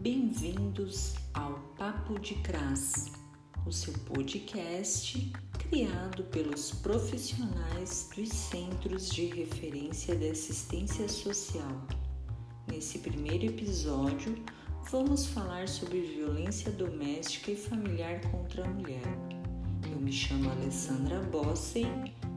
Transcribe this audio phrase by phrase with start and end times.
[0.00, 3.06] Bem-vindos ao Papo de Cras,
[3.66, 11.82] o seu podcast criado pelos profissionais dos Centros de Referência de Assistência Social.
[12.68, 14.36] Nesse primeiro episódio,
[14.88, 19.02] vamos falar sobre violência doméstica e familiar contra a mulher.
[19.90, 21.86] Eu me chamo Alessandra Bossi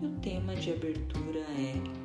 [0.00, 2.01] e o tema de abertura é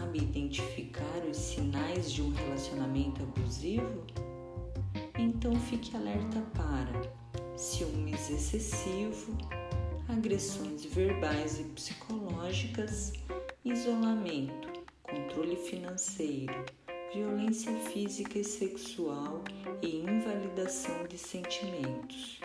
[0.00, 4.02] sabe identificar os sinais de um relacionamento abusivo?
[5.18, 7.12] Então fique alerta para
[7.54, 9.36] ciúmes excessivo,
[10.08, 13.12] agressões verbais e psicológicas,
[13.62, 14.68] isolamento,
[15.02, 16.64] controle financeiro,
[17.12, 19.44] violência física e sexual
[19.82, 22.40] e invalidação de sentimentos.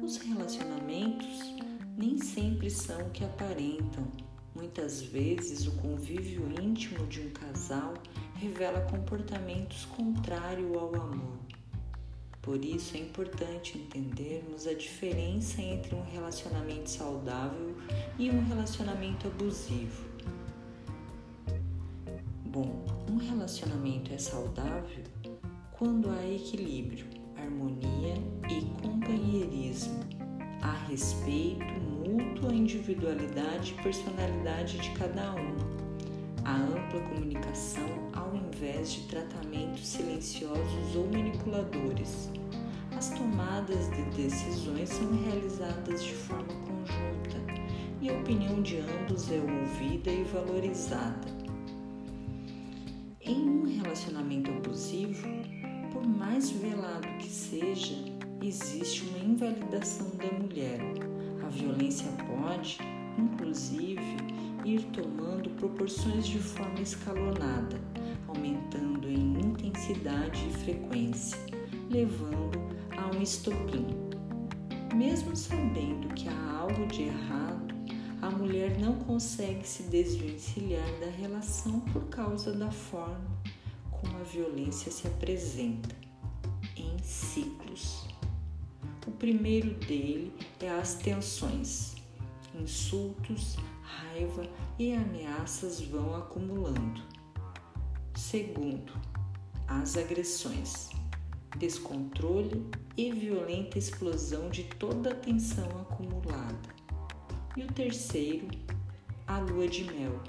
[0.00, 1.56] Os relacionamentos
[1.96, 4.28] nem sempre são o que aparentam.
[4.58, 7.94] Muitas vezes, o convívio íntimo de um casal
[8.34, 11.38] revela comportamentos contrários ao amor.
[12.42, 17.76] Por isso é importante entendermos a diferença entre um relacionamento saudável
[18.18, 20.04] e um relacionamento abusivo.
[22.44, 25.04] Bom, um relacionamento é saudável
[25.70, 27.06] quando há equilíbrio,
[27.36, 28.14] harmonia
[28.50, 30.00] e companheirismo,
[30.60, 31.87] há respeito
[32.38, 35.56] mútuo à individualidade e personalidade de cada um,
[36.44, 42.30] há ampla comunicação ao invés de tratamentos silenciosos ou manipuladores.
[42.96, 47.38] As tomadas de decisões são realizadas de forma conjunta
[48.00, 51.28] e a opinião de ambos é ouvida e valorizada.
[53.20, 55.28] Em um relacionamento abusivo,
[55.92, 57.96] por mais velado que seja,
[58.40, 61.17] existe uma invalidação da mulher.
[61.48, 62.76] A violência pode,
[63.16, 64.18] inclusive,
[64.66, 67.80] ir tomando proporções de forma escalonada,
[68.26, 71.38] aumentando em intensidade e frequência,
[71.88, 72.58] levando
[72.94, 73.86] a um estopim.
[74.94, 77.74] Mesmo sabendo que há algo de errado,
[78.20, 83.26] a mulher não consegue se desvencilhar da relação por causa da forma
[83.90, 85.96] como a violência se apresenta
[86.76, 88.17] em ciclos.
[89.08, 90.30] O primeiro dele
[90.60, 91.94] é as tensões.
[92.54, 94.46] Insultos, raiva
[94.78, 97.00] e ameaças vão acumulando.
[98.14, 98.92] Segundo,
[99.66, 100.90] as agressões,
[101.56, 102.66] descontrole
[102.98, 106.68] e violenta explosão de toda a tensão acumulada.
[107.56, 108.46] E o terceiro,
[109.26, 110.22] a lua de mel.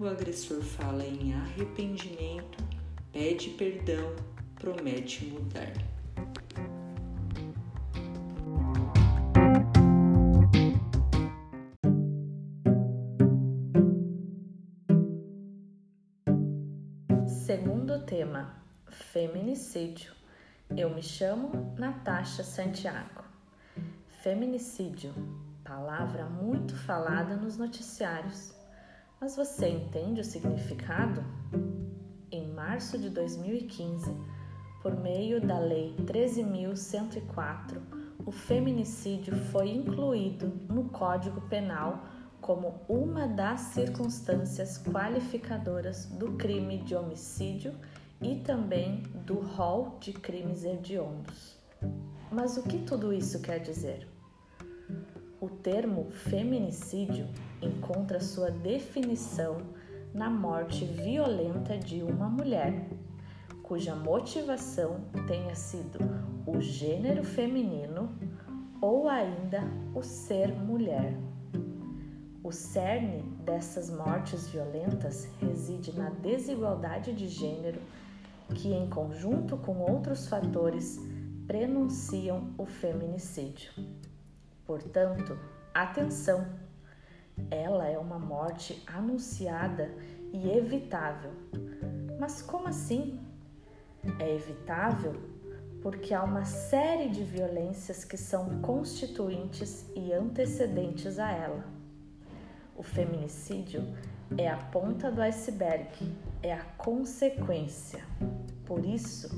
[0.00, 2.58] O agressor fala em arrependimento,
[3.12, 4.16] pede perdão,
[4.56, 5.91] promete mudar.
[18.12, 18.56] Tema:
[18.90, 20.12] Feminicídio.
[20.76, 23.24] Eu me chamo Natasha Santiago.
[24.22, 25.14] Feminicídio,
[25.64, 28.54] palavra muito falada nos noticiários.
[29.18, 31.24] Mas você entende o significado?
[32.30, 34.14] Em março de 2015,
[34.82, 37.80] por meio da Lei 13.104,
[38.26, 42.04] o feminicídio foi incluído no Código Penal
[42.42, 47.72] como uma das circunstâncias qualificadoras do crime de homicídio
[48.22, 51.58] e também do rol de crimes hediondos.
[52.30, 54.08] Mas o que tudo isso quer dizer?
[55.40, 57.26] O termo feminicídio
[57.60, 59.58] encontra sua definição
[60.14, 62.88] na morte violenta de uma mulher,
[63.62, 65.98] cuja motivação tenha sido
[66.46, 68.16] o gênero feminino
[68.80, 69.62] ou ainda
[69.94, 71.16] o ser mulher.
[72.44, 77.80] O cerne dessas mortes violentas reside na desigualdade de gênero
[78.54, 80.98] que, em conjunto com outros fatores,
[81.46, 83.72] prenunciam o feminicídio.
[84.64, 85.38] Portanto,
[85.74, 86.46] atenção!
[87.50, 89.90] Ela é uma morte anunciada
[90.32, 91.32] e evitável.
[92.18, 93.18] Mas como assim?
[94.18, 95.14] É evitável
[95.82, 101.81] porque há uma série de violências que são constituintes e antecedentes a ela.
[102.76, 103.82] O feminicídio
[104.36, 105.88] é a ponta do iceberg,
[106.42, 108.04] é a consequência.
[108.64, 109.30] Por isso,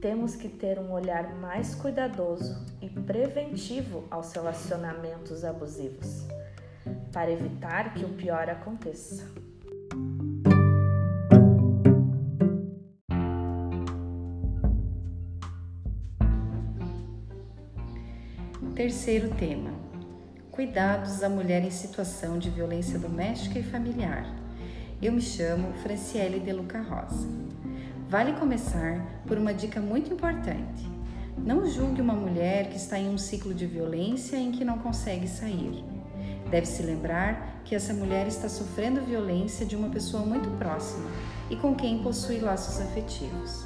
[0.00, 6.26] temos que ter um olhar mais cuidadoso e preventivo aos relacionamentos abusivos,
[7.12, 9.24] para evitar que o pior aconteça.
[18.74, 19.77] Terceiro tema:
[20.58, 24.26] cuidados à mulher em situação de violência doméstica e familiar.
[25.00, 27.28] Eu me chamo Franciele De Luca Rosa.
[28.08, 30.84] Vale começar por uma dica muito importante.
[31.36, 35.28] Não julgue uma mulher que está em um ciclo de violência em que não consegue
[35.28, 35.84] sair.
[36.50, 41.08] Deve-se lembrar que essa mulher está sofrendo violência de uma pessoa muito próxima
[41.48, 43.64] e com quem possui laços afetivos.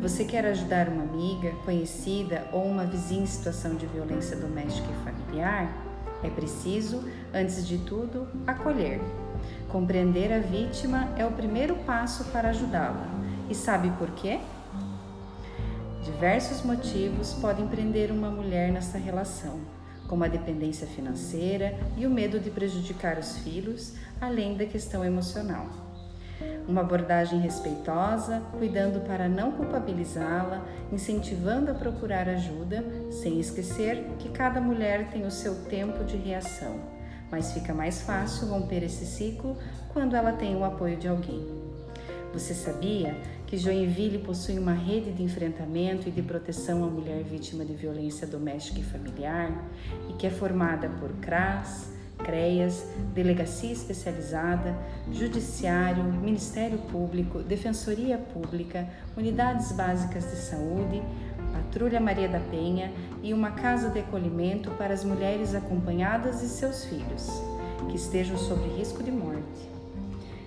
[0.00, 5.04] Você quer ajudar uma amiga, conhecida ou uma vizinha em situação de violência doméstica e
[5.04, 5.91] familiar?
[6.22, 7.02] É preciso,
[7.34, 9.00] antes de tudo, acolher.
[9.68, 13.06] Compreender a vítima é o primeiro passo para ajudá-la.
[13.50, 14.38] E sabe por quê?
[16.04, 19.60] Diversos motivos podem prender uma mulher nessa relação,
[20.08, 25.91] como a dependência financeira e o medo de prejudicar os filhos, além da questão emocional.
[26.66, 34.60] Uma abordagem respeitosa, cuidando para não culpabilizá-la, incentivando a procurar ajuda, sem esquecer que cada
[34.60, 36.80] mulher tem o seu tempo de reação,
[37.30, 39.56] mas fica mais fácil romper esse ciclo
[39.92, 41.62] quando ela tem o apoio de alguém.
[42.32, 43.14] Você sabia
[43.46, 48.26] que Joinville possui uma rede de enfrentamento e de proteção à mulher vítima de violência
[48.26, 49.52] doméstica e familiar
[50.08, 54.76] e que é formada por CRAS, CREAS, Delegacia Especializada,
[55.12, 61.02] Judiciário, Ministério Público, Defensoria Pública, Unidades Básicas de Saúde,
[61.52, 62.92] Patrulha Maria da Penha
[63.22, 67.28] e uma casa de acolhimento para as mulheres acompanhadas e seus filhos,
[67.88, 69.72] que estejam sob risco de morte.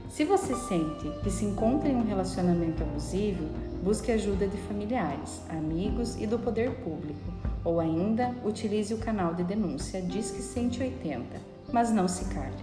[0.10, 3.50] Se você sente que se encontra em um relacionamento abusivo,
[3.84, 7.34] busque ajuda de familiares, amigos e do poder público,
[7.66, 12.56] ou ainda utilize o canal de denúncia Disque 180, mas não se cale.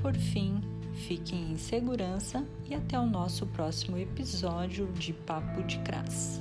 [0.00, 0.62] Por fim,
[0.94, 6.40] Fiquem em segurança e até o nosso próximo episódio de Papo de Cras.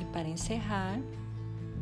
[0.00, 0.98] E para encerrar,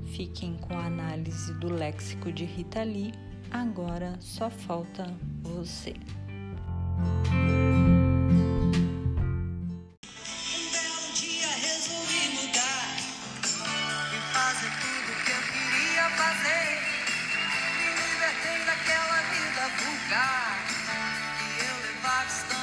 [0.07, 3.13] fiquem com a análise do léxico de Rita Lee.
[3.51, 5.07] Agora só falta
[5.43, 5.95] você.
[16.23, 16.79] fazer.
[17.79, 20.57] Me libertei daquela vida vulgar
[21.39, 22.62] que eu levava estando.